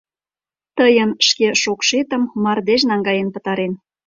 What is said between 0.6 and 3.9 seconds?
Тыйын шке шокшетым мардеж наҥгаен пытарен.